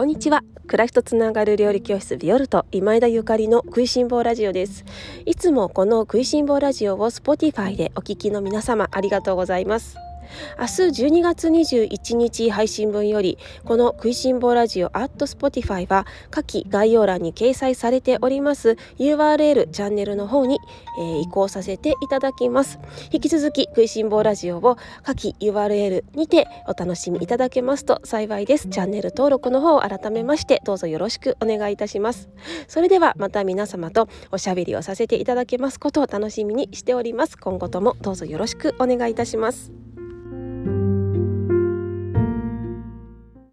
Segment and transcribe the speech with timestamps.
[0.00, 0.42] こんにちは。
[0.66, 4.86] 暮らしとつながる料理教室ビオルト今枝ゆかりの食いしん坊ラジオです。
[5.26, 9.98] いつもこの食いしん坊ラジオを Spotify でお聞きの皆様ありがとうございます。
[10.58, 20.58] 明日12月21日配信分よりこの食いしん坊ラジオアット Spotify は下記概要欄に掲載されております URL チャンネルの方に、
[20.98, 22.78] えー、移行させていただきます。
[23.12, 28.68] 引き続き食いしん坊ラジオを下記 URL にてお楽しみいただけますと幸いです。
[28.68, 32.28] チャンネル登録の方を改めましてどうぞよろしくお願いいたします。
[32.68, 37.36] それではまた皆様とおしゃべりをさせていただけますことを楽しみにしております。
[37.38, 39.79] 今後ともどうぞよろしくお願いいたします。